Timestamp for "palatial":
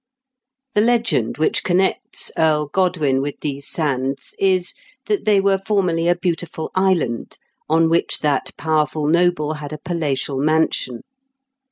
9.77-10.39